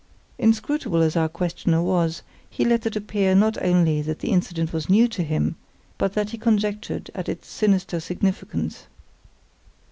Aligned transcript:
Inscrutable 0.39 1.03
as 1.03 1.15
our 1.15 1.29
questioner 1.29 1.83
was, 1.83 2.23
he 2.49 2.65
let 2.65 2.87
it 2.87 2.95
appear 2.95 3.35
not 3.35 3.61
only 3.61 4.01
that 4.01 4.17
the 4.17 4.31
incident 4.31 4.73
was 4.73 4.89
new 4.89 5.07
to 5.07 5.21
him, 5.23 5.57
but 5.99 6.13
that 6.13 6.31
he 6.31 6.39
conjectured 6.39 7.11
at 7.13 7.29
its 7.29 7.47
sinister 7.47 7.99
significance. 7.99 8.87